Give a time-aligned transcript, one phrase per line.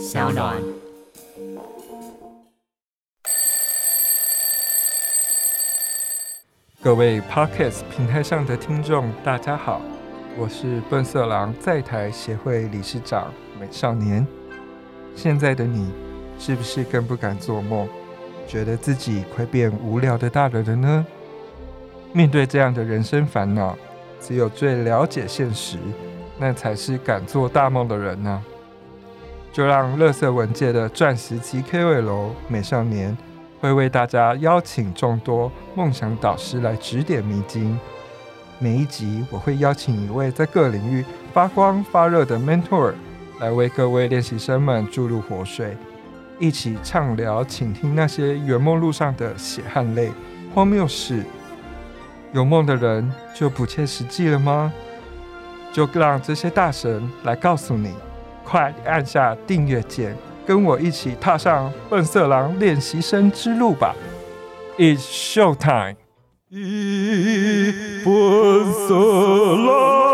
[0.00, 0.56] 小暖。
[6.82, 9.82] 各位 Podcast 平台上的听众，大家好，
[10.38, 14.26] 我是笨色狼在台协会理事长美少年。
[15.14, 15.92] 现在的你，
[16.38, 17.86] 是不是更不敢做梦，
[18.48, 21.06] 觉得自己快变无聊的大人了呢？
[22.14, 23.76] 面对这样的人生烦恼，
[24.18, 25.76] 只有最了解现实，
[26.38, 28.42] 那才是敢做大梦的人呢。
[29.52, 33.16] 就让乐色文界的钻石级 KOL 美少年。
[33.60, 37.78] 会为大家邀请众多梦想导师来指点迷津。
[38.58, 42.94] 每一集我会邀请一位在各领域发光发热的 mentor
[43.38, 45.76] 来为各位练习生们注入活水，
[46.38, 50.10] 一起畅聊、倾听那些圆梦路上的血汗泪、
[50.54, 51.22] 荒谬事。
[52.32, 54.72] 有梦的人就不切实际了吗？
[55.70, 57.92] 就让这些大神来告诉你，
[58.50, 60.16] 快按下订阅键。
[60.44, 63.94] 跟我一起踏上笨色狼练习生之路吧
[64.76, 65.94] ！It's show time！
[68.04, 70.09] 笨色狼。